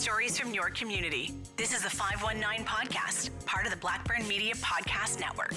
[0.00, 1.30] stories from your community.
[1.58, 5.52] This is the 519 Podcast, part of the Blackburn Media Podcast Network.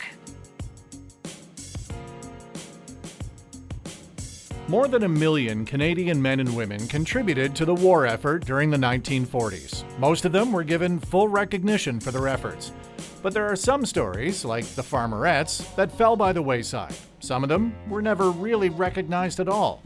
[4.67, 8.75] More than a million Canadian men and women contributed to the war effort during the
[8.75, 9.85] 1940s.
[9.97, 12.73] Most of them were given full recognition for their efforts.
[13.21, 16.95] But there are some stories, like the Farmerettes, that fell by the wayside.
[17.21, 19.81] Some of them were never really recognized at all.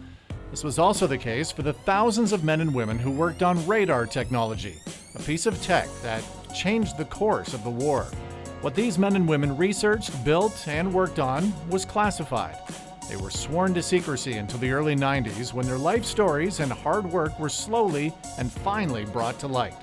[0.52, 3.66] This was also the case for the thousands of men and women who worked on
[3.68, 4.76] radar technology,
[5.16, 6.24] a piece of tech that
[6.56, 8.04] changed the course of the war.
[8.62, 12.58] What these men and women researched, built, and worked on was classified.
[13.10, 17.06] They were sworn to secrecy until the early 90s when their life stories and hard
[17.06, 19.76] work were slowly and finally brought to light.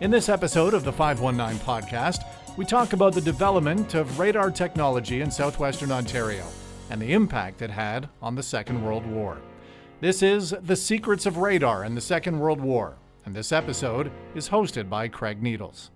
[0.00, 2.24] In this episode of the 519 podcast,
[2.56, 6.44] we talk about the development of radar technology in southwestern Ontario
[6.90, 9.38] and the impact it had on the Second World War.
[10.04, 14.46] This is The Secrets of Radar in the Second World War, and this episode is
[14.46, 15.92] hosted by Craig Needles.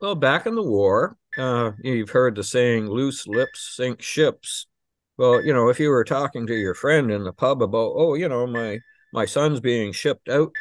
[0.00, 4.68] Well, back in the war, uh, you've heard the saying, loose lips sink ships.
[5.18, 8.14] Well, you know, if you were talking to your friend in the pub about, oh,
[8.14, 8.78] you know, my
[9.12, 10.52] my son's being shipped out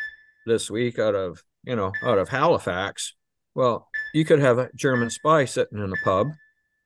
[0.47, 3.13] this week out of, you know, out of Halifax.
[3.53, 6.29] Well, you could have a German spy sitting in the pub,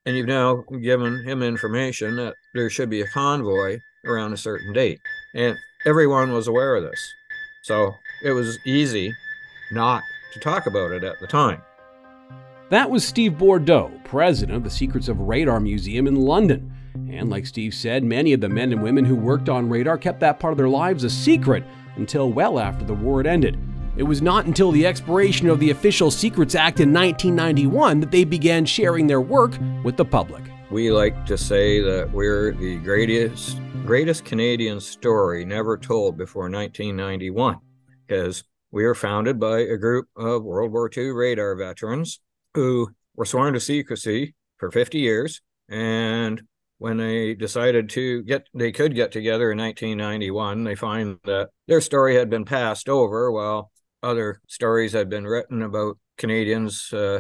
[0.06, 4.74] and you've now given him information that there should be a convoy around a certain
[4.74, 5.00] date.
[5.34, 7.14] And everyone was aware of this.
[7.64, 9.14] So it was easy
[9.72, 10.04] not
[10.34, 11.62] to talk about it at the time.
[12.70, 16.74] That was Steve Bordeaux, president of the Secrets of Radar Museum in London.
[17.10, 20.20] And like Steve said, many of the men and women who worked on radar kept
[20.20, 21.64] that part of their lives a secret
[21.96, 23.60] until well after the war had ended.
[23.96, 28.24] It was not until the expiration of the Official Secrets Act in 1991 that they
[28.24, 30.44] began sharing their work with the public.
[30.72, 37.58] We like to say that we're the greatest greatest Canadian story never told before 1991
[38.08, 42.20] because we were founded by a group of World War II radar veterans
[42.54, 46.42] who were sworn to secrecy for 50 years and
[46.78, 51.82] when they decided to get they could get together in 1991 they find that their
[51.82, 57.20] story had been passed over while other stories had been written about canadians uh,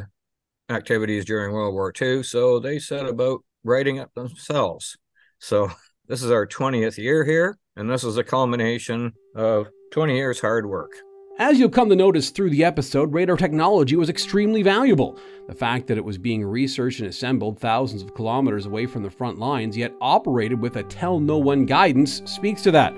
[0.69, 4.97] activities during world war ii so they set about writing it themselves.
[5.39, 5.71] So
[6.07, 10.65] this is our 20th year here and this is a culmination of 20 years hard
[10.65, 10.91] work
[11.39, 15.17] as you'll come to notice through the episode, radar technology was extremely valuable.
[15.47, 19.09] The fact that it was being researched and assembled thousands of kilometers away from the
[19.09, 22.93] front lines, yet operated with a tell no one guidance, speaks to that.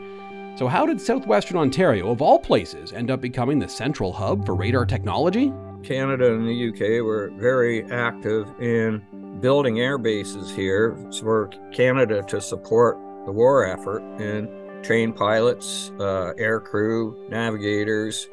[0.58, 4.54] So, how did southwestern Ontario, of all places, end up becoming the central hub for
[4.54, 5.54] radar technology?
[5.85, 9.01] Canada and the UK were very active in
[9.40, 16.34] building air bases here for Canada to support the war effort and train pilots, uh,
[16.38, 18.28] air crew, navigators,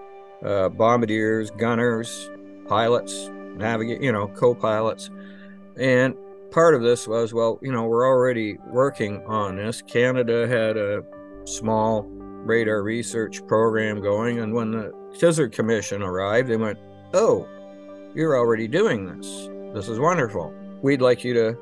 [0.45, 2.31] uh, bombardiers, gunners,
[2.67, 5.11] pilots, navigate, you know, co-pilots.
[5.77, 6.15] And
[6.51, 9.83] part of this was, well, you know, we're already working on this.
[9.83, 11.03] Canada had a
[11.45, 12.05] small
[12.45, 16.79] radar research program going, and when the Tizard Commission arrived, they went,
[17.15, 17.47] "Oh,
[18.15, 19.49] you're already doing this.
[19.75, 20.53] This is wonderful.
[20.83, 21.57] We'd like you to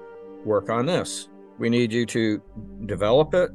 [0.45, 1.29] work on this.
[1.59, 2.43] We need you to
[2.87, 3.51] develop it,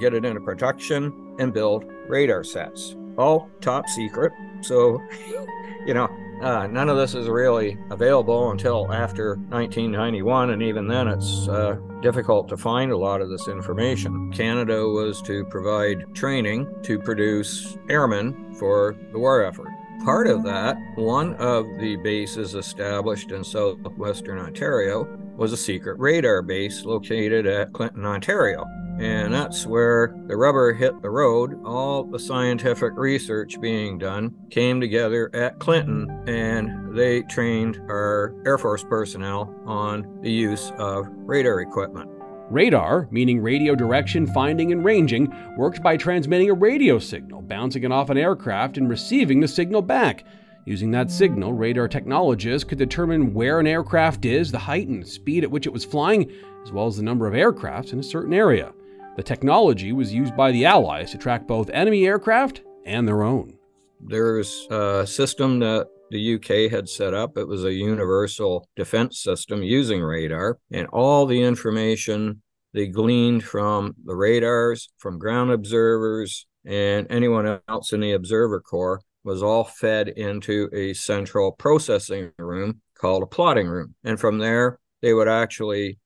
[0.00, 2.96] get it into production, and build radar sets.
[3.18, 4.32] All top secret.
[4.62, 5.00] So,
[5.86, 6.08] you know,
[6.42, 11.76] uh, none of this is really available until after 1991, and even then it's uh,
[12.02, 14.32] difficult to find a lot of this information.
[14.32, 19.68] Canada was to provide training to produce airmen for the war effort.
[20.04, 20.48] Part of mm-hmm.
[20.48, 25.04] that, one of the bases established in southwestern Ontario
[25.36, 28.66] was a secret radar base located at Clinton, Ontario.
[29.00, 31.58] And that's where the rubber hit the road.
[31.64, 38.58] All the scientific research being done came together at Clinton, and they trained our Air
[38.58, 42.08] Force personnel on the use of radar equipment.
[42.50, 47.92] Radar, meaning radio direction, finding, and ranging, worked by transmitting a radio signal, bouncing it
[47.92, 50.24] off an aircraft, and receiving the signal back.
[50.66, 55.44] Using that signal, radar technologists could determine where an aircraft is, the height and speed
[55.44, 56.30] at which it was flying,
[56.62, 58.72] as well as the number of aircrafts in a certain area.
[59.16, 63.58] The technology was used by the Allies to track both enemy aircraft and their own.
[64.00, 67.36] There's a system that the UK had set up.
[67.36, 72.42] It was a universal defense system using radar, and all the information
[72.72, 79.00] they gleaned from the radars, from ground observers, and anyone else in the observer corps
[79.22, 83.94] was all fed into a central processing room called a plotting room.
[84.04, 85.98] And from there, they would actually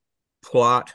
[0.43, 0.93] plot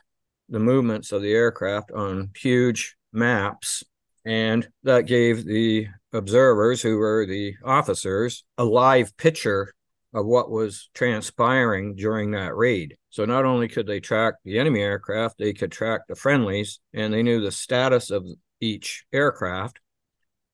[0.49, 3.83] the movements of the aircraft on huge maps.
[4.25, 9.75] And that gave the observers, who were the officers, a live picture
[10.15, 12.97] of what was transpiring during that raid.
[13.11, 17.13] So not only could they track the enemy aircraft, they could track the friendlies and
[17.13, 18.25] they knew the status of
[18.61, 19.81] each aircraft.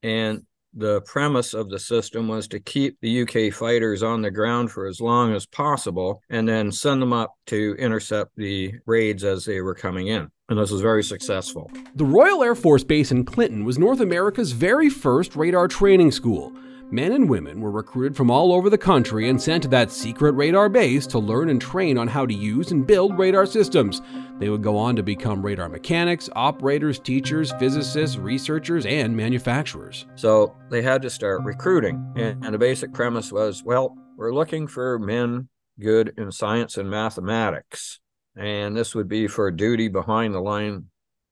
[0.03, 4.71] And the premise of the system was to keep the UK fighters on the ground
[4.71, 9.45] for as long as possible and then send them up to intercept the raids as
[9.45, 10.31] they were coming in.
[10.49, 11.71] And this was very successful.
[11.95, 16.53] The Royal Air Force Base in Clinton was North America's very first radar training school.
[16.93, 20.33] Men and women were recruited from all over the country and sent to that secret
[20.33, 24.03] radar base to learn and train on how to use and build radar systems.
[24.41, 30.07] They would go on to become radar mechanics, operators, teachers, physicists, researchers, and manufacturers.
[30.17, 32.13] So they had to start recruiting.
[32.17, 35.49] And, the basic premise was well, we're looking for men
[35.79, 38.01] good in science and mathematics.
[38.35, 40.87] And this would be for duty behind the line.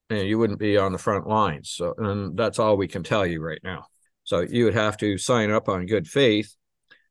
[0.08, 1.70] And you wouldn't be on the front lines.
[1.70, 3.86] So, and that's all we can tell you right now.
[4.28, 6.54] So you would have to sign up on good faith,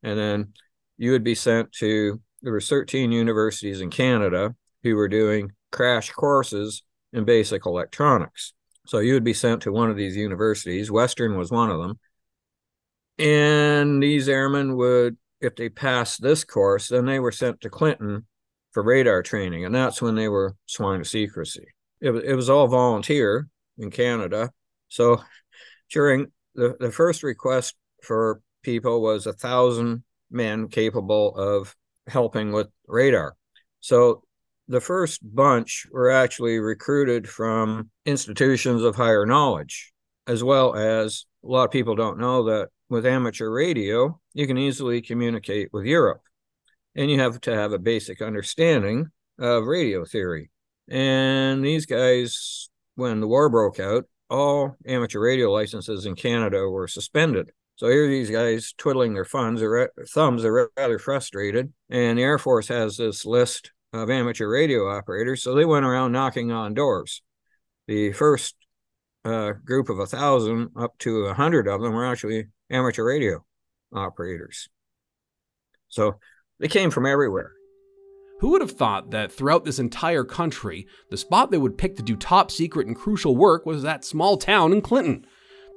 [0.04, 0.54] and then
[0.98, 4.54] you would be sent to there were 13 universities in Canada
[4.84, 8.54] who were doing crash courses in basic electronics.
[8.86, 10.92] So you would be sent to one of these universities.
[10.92, 11.98] Western was one of them.
[13.18, 18.28] And these airmen would, if they passed this course, then they were sent to Clinton
[18.74, 19.66] for radar training.
[19.66, 21.66] And that's when they were sworn to secrecy.
[22.00, 23.48] It, it was all volunteer
[23.80, 24.52] in Canada.
[24.88, 25.24] So
[25.90, 31.74] during the, the first request for people was a thousand men capable of
[32.08, 33.36] helping with radar.
[33.80, 34.24] So
[34.68, 39.94] the first bunch were actually recruited from institutions of higher knowledge,
[40.26, 44.58] as well as a lot of people don't know that with amateur radio, you can
[44.58, 46.22] easily communicate with Europe.
[46.96, 50.50] And you have to have a basic understanding of radio theory.
[50.90, 56.88] And these guys, when the war broke out, all amateur radio licenses in Canada were
[56.88, 57.52] suspended.
[57.76, 61.72] So here these guys twiddling their thumbs are, thumbs are rather frustrated.
[61.90, 65.44] And the Air Force has this list of amateur radio operators.
[65.44, 67.22] So they went around knocking on doors.
[67.88, 68.56] The first
[69.24, 73.46] uh, group of a thousand up to a hundred of them were actually amateur radio
[73.94, 74.70] operators.
[75.90, 76.20] So
[76.60, 77.54] they came from everywhere.
[78.40, 82.04] Who would have thought that throughout this entire country, the spot they would pick to
[82.04, 85.26] do top secret and crucial work was that small town in Clinton?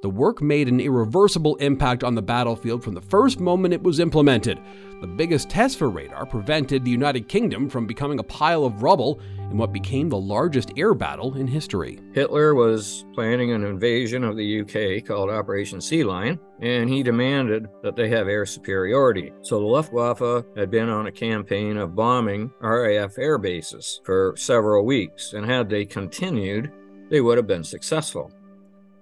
[0.01, 3.99] The work made an irreversible impact on the battlefield from the first moment it was
[3.99, 4.59] implemented.
[4.99, 9.19] The biggest test for radar prevented the United Kingdom from becoming a pile of rubble
[9.51, 11.99] in what became the largest air battle in history.
[12.13, 17.67] Hitler was planning an invasion of the UK called Operation Sea Lion, and he demanded
[17.83, 19.31] that they have air superiority.
[19.43, 24.83] So the Luftwaffe had been on a campaign of bombing RAF air bases for several
[24.83, 26.71] weeks, and had they continued,
[27.11, 28.31] they would have been successful.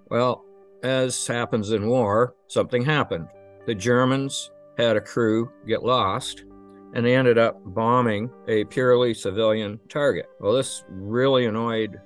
[0.09, 0.43] Well,
[0.83, 3.27] as happens in war, something happened.
[3.65, 6.45] The Germans had a crew get lost
[6.93, 10.25] and they ended up bombing a purely civilian target.
[10.39, 11.99] Well, this really annoyed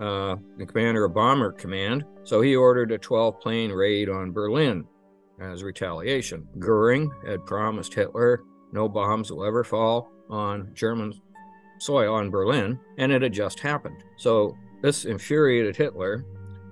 [0.00, 4.84] uh, the commander of Bomber Command, so he ordered a 12 plane raid on Berlin
[5.40, 6.46] as retaliation.
[6.58, 8.42] Goering had promised Hitler
[8.72, 11.12] no bombs will ever fall on German
[11.78, 14.02] soil on Berlin, and it had just happened.
[14.16, 16.24] So this infuriated Hitler,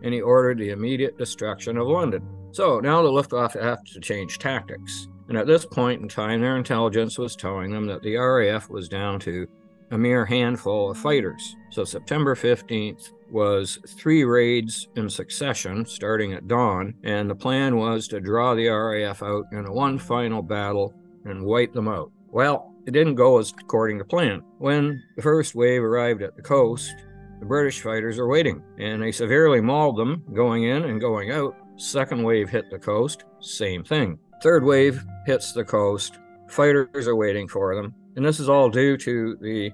[0.03, 2.23] and he ordered the immediate destruction of London.
[2.53, 5.09] So now the Luftwaffe have to change tactics.
[5.29, 8.89] And at this point in time, their intelligence was telling them that the RAF was
[8.89, 9.47] down to
[9.93, 11.57] a mere handful of fighters.
[11.71, 18.09] So September 15th was three raids in succession starting at dawn, and the plan was
[18.09, 22.11] to draw the RAF out in one final battle and wipe them out.
[22.29, 24.43] Well, it didn't go as according to plan.
[24.59, 26.95] When the first wave arrived at the coast,
[27.41, 31.57] the British fighters are waiting, and they severely mauled them going in and going out.
[31.77, 34.19] Second wave hit the coast, same thing.
[34.43, 36.19] Third wave hits the coast.
[36.49, 37.95] Fighters are waiting for them.
[38.17, 39.73] And this is all due to the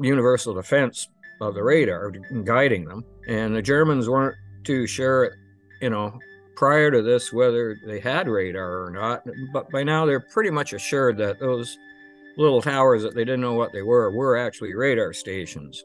[0.00, 1.08] universal defense
[1.40, 2.10] of the radar
[2.44, 3.04] guiding them.
[3.28, 5.32] And the Germans weren't too sure,
[5.80, 6.18] you know,
[6.56, 9.24] prior to this whether they had radar or not.
[9.52, 11.78] But by now they're pretty much assured that those
[12.36, 15.84] little towers that they didn't know what they were were actually radar stations.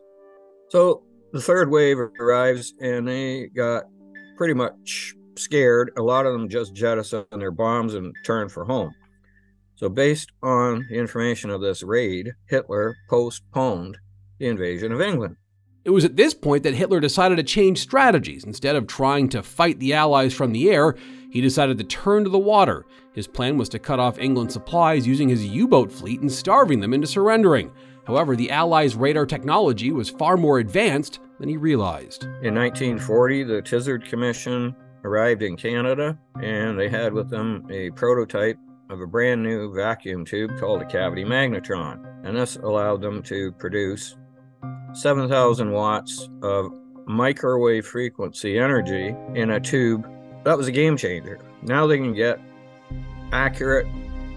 [0.70, 1.04] So
[1.36, 3.84] the third wave arrives and they got
[4.38, 8.94] pretty much scared, a lot of them just jettisoned their bombs and turned for home.
[9.76, 13.98] So, based on the information of this raid, Hitler postponed
[14.40, 15.36] the invasion of England.
[15.84, 18.46] It was at this point that Hitler decided to change strategies.
[18.46, 20.96] Instead of trying to fight the Allies from the air,
[21.32, 22.86] he decided to turn to the water.
[23.14, 26.80] His plan was to cut off England's supplies using his U boat fleet and starving
[26.80, 27.74] them into surrendering.
[28.08, 32.24] However, the Allies' radar technology was far more advanced than he realized.
[32.44, 38.58] In 1940, the Tizard Commission arrived in Canada and they had with them a prototype
[38.90, 42.26] of a brand new vacuum tube called a cavity magnetron.
[42.26, 44.16] And this allowed them to produce
[44.94, 46.72] 7,000 watts of
[47.06, 50.08] microwave frequency energy in a tube.
[50.44, 51.40] That was a game changer.
[51.64, 52.40] Now they can get
[53.32, 53.88] accurate,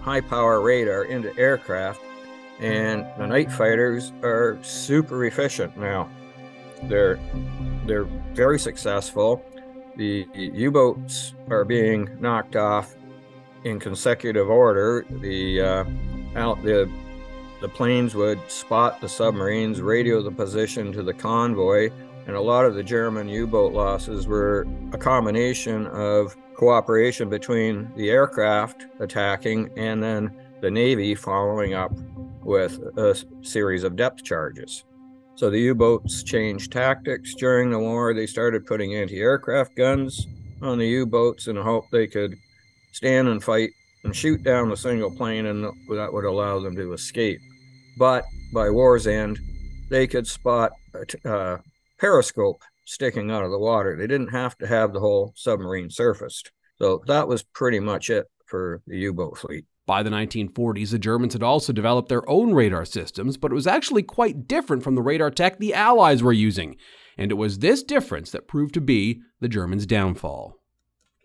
[0.01, 2.01] high power radar into aircraft,
[2.59, 6.09] and the night fighters are super efficient now.
[6.83, 7.19] They're
[7.85, 9.43] they're very successful.
[9.95, 12.95] The U-boats are being knocked off
[13.63, 15.05] in consecutive order.
[15.09, 15.85] The uh,
[16.35, 16.89] out the
[17.61, 21.89] the planes would spot the submarines, radio the position to the convoy,
[22.25, 28.09] and a lot of the German U-boat losses were a combination of cooperation between the
[28.09, 31.91] aircraft attacking and then the Navy following up
[32.41, 34.83] with a series of depth charges.
[35.35, 38.13] So the U boats changed tactics during the war.
[38.13, 40.27] They started putting anti aircraft guns
[40.61, 42.35] on the U boats in the hope they could
[42.91, 43.69] stand and fight
[44.03, 47.39] and shoot down a single plane, and that would allow them to escape.
[47.97, 49.39] But by war's end,
[49.89, 51.57] they could spot a uh,
[51.97, 53.95] periscope sticking out of the water.
[53.95, 56.51] They didn't have to have the whole submarine surfaced.
[56.79, 59.65] So that was pretty much it for the U boat fleet.
[59.89, 63.65] By the 1940s, the Germans had also developed their own radar systems, but it was
[63.65, 66.75] actually quite different from the radar tech the Allies were using.
[67.17, 70.53] And it was this difference that proved to be the Germans' downfall.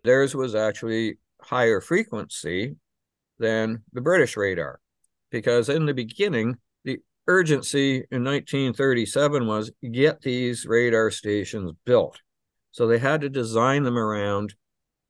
[0.02, 2.76] Theirs was actually higher frequency
[3.38, 4.80] than the British radar,
[5.28, 12.23] because in the beginning, the urgency in 1937 was get these radar stations built.
[12.73, 14.54] So they had to design them around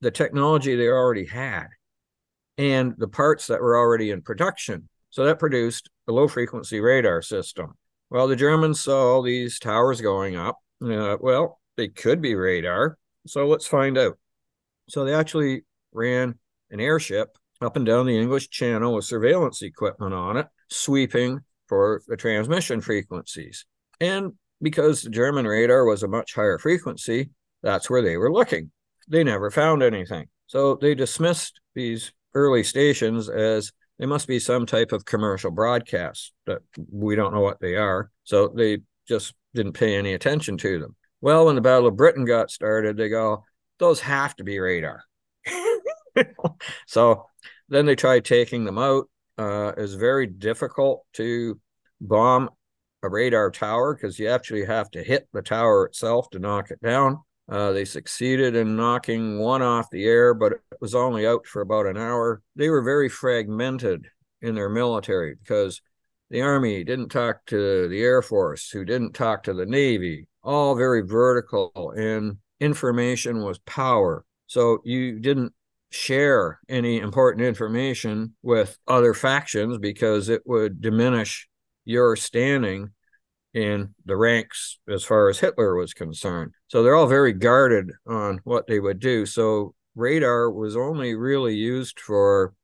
[0.00, 1.68] the technology they already had
[2.58, 4.88] and the parts that were already in production.
[5.10, 7.74] So that produced a low frequency radar system.
[8.10, 10.58] Well, the Germans saw all these towers going up.
[10.84, 12.98] Uh, well, they could be radar.
[13.26, 14.18] So let's find out.
[14.88, 16.34] So they actually ran
[16.70, 22.02] an airship up and down the English Channel with surveillance equipment on it, sweeping for
[22.06, 23.64] the transmission frequencies.
[24.00, 27.30] And because the German radar was a much higher frequency,
[27.62, 28.70] that's where they were looking.
[29.08, 30.26] They never found anything.
[30.46, 36.32] So they dismissed these early stations as they must be some type of commercial broadcast
[36.46, 38.10] that we don't know what they are.
[38.24, 40.96] So they just didn't pay any attention to them.
[41.20, 43.44] Well, when the Battle of Britain got started, they go,
[43.78, 45.04] those have to be radar.
[46.86, 47.26] so
[47.68, 49.08] then they tried taking them out.
[49.38, 51.58] Uh, it's very difficult to
[52.00, 52.50] bomb
[53.02, 56.80] a radar tower because you actually have to hit the tower itself to knock it
[56.82, 57.18] down.
[57.48, 61.86] Uh, they succeeded in knocking one off the air, but was only out for about
[61.86, 62.42] an hour.
[62.56, 64.06] They were very fragmented
[64.42, 65.80] in their military because
[66.28, 70.74] the Army didn't talk to the Air Force, who didn't talk to the Navy, all
[70.74, 74.26] very vertical, and information was power.
[74.46, 75.54] So you didn't
[75.90, 81.48] share any important information with other factions because it would diminish
[81.86, 82.90] your standing
[83.54, 86.52] in the ranks as far as Hitler was concerned.
[86.68, 89.24] So they're all very guarded on what they would do.
[89.24, 92.54] So radar was only really used for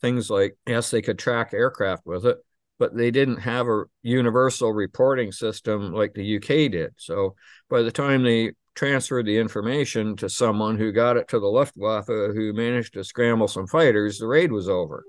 [0.00, 2.38] things like, yes, they could track aircraft with it,
[2.78, 6.94] but they didn't have a universal reporting system like the UK did.
[6.96, 7.34] So
[7.68, 12.06] by the time they transferred the information to someone who got it to the Luftwaffe,
[12.06, 15.04] who managed to scramble some fighters, the raid was over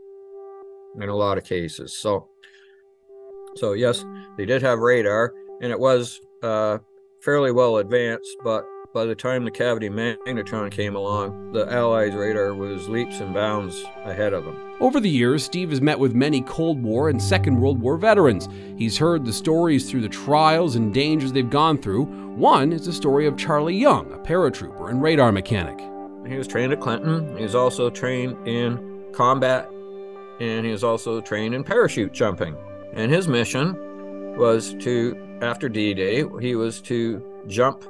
[0.99, 1.97] in a lot of cases.
[1.97, 2.27] So
[3.55, 4.05] so yes,
[4.37, 6.77] they did have radar, and it was uh,
[7.21, 8.35] fairly well advanced.
[8.43, 13.33] But by the time the cavity magnetron came along, the Allies' radar was leaps and
[13.33, 14.57] bounds ahead of them.
[14.81, 18.49] Over the years, Steve has met with many Cold War and Second World War veterans.
[18.77, 22.03] He's heard the stories through the trials and dangers they've gone through.
[22.35, 25.79] One is the story of Charlie Young, a paratrooper and radar mechanic.
[26.27, 27.37] He was trained at Clinton.
[27.37, 29.71] He was also trained in combat,
[30.39, 32.57] and he was also trained in parachute jumping.
[32.93, 33.73] And his mission
[34.35, 37.85] was to, after D Day, he was to jump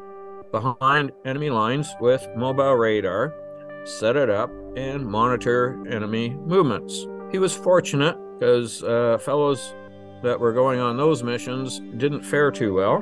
[0.51, 3.33] behind enemy lines with mobile radar,
[3.85, 7.07] set it up, and monitor enemy movements.
[7.31, 9.73] He was fortunate because uh, fellows
[10.23, 12.97] that were going on those missions didn't fare too well,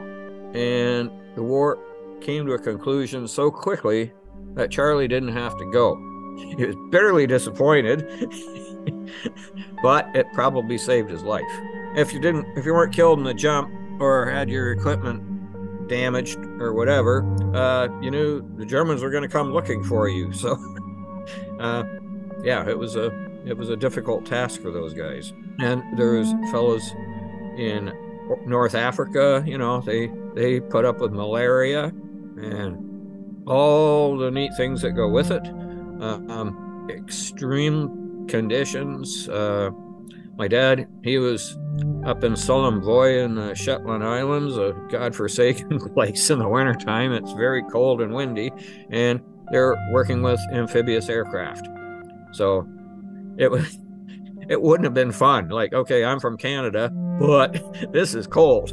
[0.54, 1.80] and the war
[2.22, 4.14] came to a conclusion so quickly
[4.54, 5.96] that Charlie didn't have to go.
[6.58, 8.08] He was bitterly disappointed,
[9.84, 11.44] but it probably saved his life
[11.96, 15.24] if you didn't if you weren't killed in the jump or had your equipment
[15.90, 17.24] damaged or whatever
[17.56, 20.58] uh, you knew the germans were going to come looking for you so
[21.60, 21.84] uh,
[22.44, 23.08] yeah it was a
[23.46, 26.92] it was a difficult task for those guys and there was fellows
[27.58, 27.92] in
[28.46, 31.86] north africa you know they they put up with malaria
[32.38, 32.90] and
[33.50, 35.46] all the neat things that go with it.
[36.00, 39.28] Uh, um, extreme conditions.
[39.28, 39.72] Uh,
[40.40, 41.58] my dad, he was
[42.06, 47.12] up in Sullom Voe in the Shetland Islands, a godforsaken place in the wintertime.
[47.12, 48.50] It's very cold and windy,
[48.90, 49.20] and
[49.52, 51.68] they're working with amphibious aircraft.
[52.32, 52.66] So
[53.38, 53.80] it was
[54.50, 55.50] it wouldn't have been fun.
[55.50, 58.72] Like, okay, I'm from Canada, but this is cold.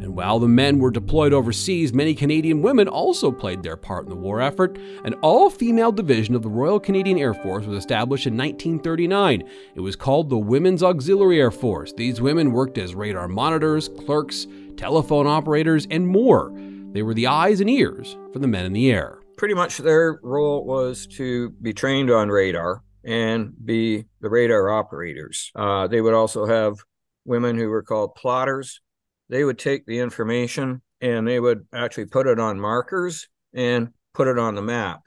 [0.00, 4.10] And while the men were deployed overseas, many Canadian women also played their part in
[4.10, 4.78] the war effort.
[5.04, 9.42] An all female division of the Royal Canadian Air Force was established in 1939.
[9.74, 11.92] It was called the Women's Auxiliary Air Force.
[11.92, 16.52] These women worked as radar monitors, clerks, telephone operators, and more.
[16.92, 19.18] They were the eyes and ears for the men in the air.
[19.36, 25.50] Pretty much their role was to be trained on radar and be the radar operators.
[25.54, 26.78] Uh, they would also have
[27.24, 28.80] women who were called plotters
[29.28, 34.28] they would take the information and they would actually put it on markers and put
[34.28, 35.02] it on the map.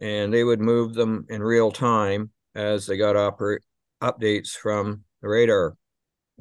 [0.00, 3.58] And they would move them in real time as they got oper-
[4.02, 5.76] updates from the radar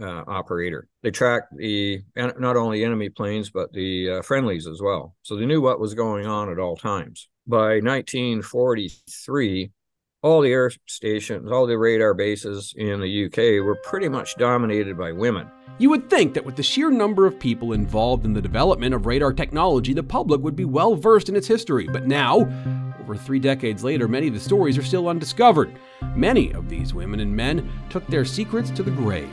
[0.01, 0.87] uh, operator.
[1.01, 5.45] They tracked the not only enemy planes but the uh, friendlies as well, so they
[5.45, 7.29] knew what was going on at all times.
[7.45, 9.71] By 1943,
[10.23, 14.97] all the air stations, all the radar bases in the UK were pretty much dominated
[14.97, 15.51] by women.
[15.79, 19.05] You would think that with the sheer number of people involved in the development of
[19.05, 21.87] radar technology, the public would be well versed in its history.
[21.87, 22.47] But now,
[23.01, 25.75] over three decades later, many of the stories are still undiscovered.
[26.15, 29.29] Many of these women and men took their secrets to the grave.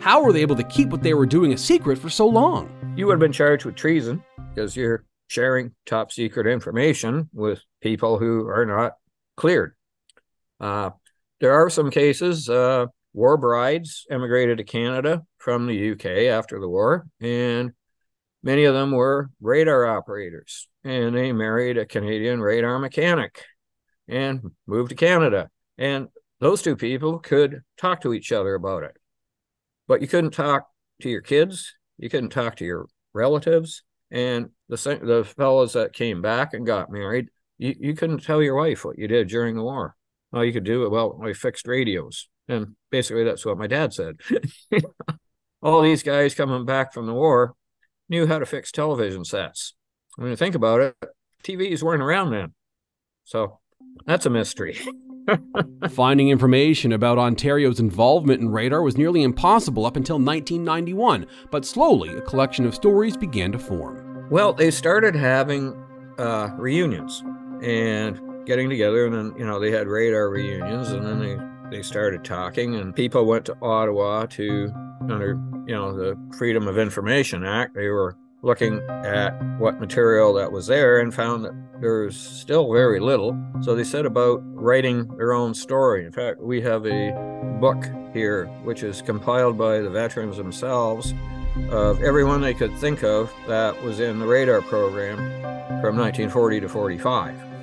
[0.00, 2.68] How were they able to keep what they were doing a secret for so long?
[2.96, 8.18] You would have been charged with treason because you're sharing top secret information with people
[8.18, 8.94] who are not
[9.36, 9.74] cleared.
[10.64, 10.88] Uh,
[11.40, 16.66] there are some cases, uh, war brides emigrated to Canada from the UK after the
[16.66, 17.72] war, and
[18.42, 23.44] many of them were radar operators, and they married a Canadian radar mechanic
[24.08, 25.50] and moved to Canada.
[25.76, 26.08] And
[26.40, 28.96] those two people could talk to each other about it,
[29.86, 30.66] but you couldn't talk
[31.02, 36.22] to your kids, you couldn't talk to your relatives, and the the fellows that came
[36.22, 39.62] back and got married, you, you couldn't tell your wife what you did during the
[39.62, 39.94] war
[40.34, 40.90] oh, you could do it.
[40.90, 42.28] Well, we fixed radios.
[42.48, 44.20] And basically, that's what my dad said.
[45.62, 47.54] All these guys coming back from the war
[48.08, 49.74] knew how to fix television sets.
[50.16, 50.96] When you think about it,
[51.42, 52.52] TVs weren't around then.
[53.24, 53.60] So
[54.04, 54.78] that's a mystery.
[55.90, 62.10] Finding information about Ontario's involvement in radar was nearly impossible up until 1991, but slowly
[62.10, 64.28] a collection of stories began to form.
[64.30, 65.74] Well, they started having
[66.18, 67.22] uh, reunions,
[67.62, 71.38] and getting together and then you know they had radar reunions and then they
[71.76, 74.72] they started talking and people went to ottawa to
[75.10, 77.74] under you know the freedom of information act.
[77.74, 82.70] They were looking at what material that was there and found that there was still
[82.72, 83.36] very little.
[83.62, 86.04] So they set about writing their own story.
[86.04, 87.12] In fact we have a
[87.60, 91.14] book here which is compiled by the veterans themselves
[91.70, 95.16] of everyone they could think of that was in the radar program
[95.80, 97.53] from 1940 to 45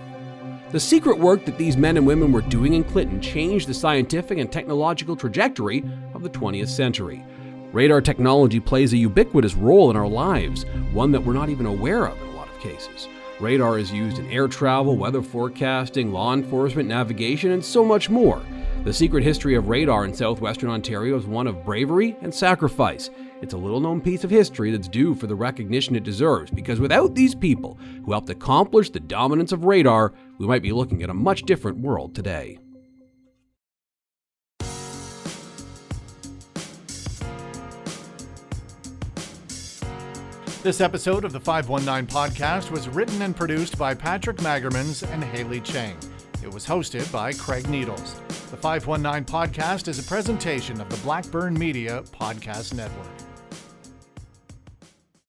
[0.72, 4.38] the secret work that these men and women were doing in Clinton changed the scientific
[4.38, 7.26] and technological trajectory of the 20th century.
[7.74, 12.06] Radar technology plays a ubiquitous role in our lives, one that we're not even aware
[12.06, 13.10] of in a lot of cases.
[13.42, 18.42] Radar is used in air travel, weather forecasting, law enforcement, navigation, and so much more.
[18.84, 23.10] The secret history of radar in southwestern Ontario is one of bravery and sacrifice.
[23.42, 26.80] It's a little known piece of history that's due for the recognition it deserves because
[26.80, 31.10] without these people who helped accomplish the dominance of radar, we might be looking at
[31.12, 32.58] a much different world today.
[40.64, 45.60] This episode of the 519 podcast was written and produced by Patrick Magermans and Haley
[45.62, 45.96] Chang.
[46.42, 48.16] It was hosted by Craig Needles.
[48.50, 53.31] The 519 podcast is a presentation of the Blackburn Media Podcast Network.